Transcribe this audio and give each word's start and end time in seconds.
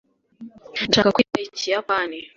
ndashaka 0.87 1.09
kwiga 1.15 1.39
ikiyapani 1.47 2.19